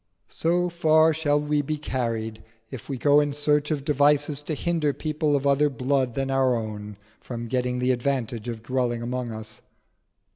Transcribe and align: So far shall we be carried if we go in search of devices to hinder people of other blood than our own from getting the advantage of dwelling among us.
So 0.31 0.67
far 0.67 1.13
shall 1.13 1.39
we 1.39 1.61
be 1.61 1.77
carried 1.77 2.41
if 2.71 2.89
we 2.89 2.97
go 2.97 3.19
in 3.19 3.33
search 3.33 3.69
of 3.69 3.85
devices 3.85 4.41
to 4.41 4.55
hinder 4.55 4.93
people 4.93 5.35
of 5.35 5.45
other 5.45 5.69
blood 5.69 6.15
than 6.15 6.31
our 6.31 6.55
own 6.55 6.97
from 7.19 7.45
getting 7.47 7.77
the 7.77 7.91
advantage 7.91 8.47
of 8.47 8.63
dwelling 8.63 9.03
among 9.03 9.31
us. 9.31 9.61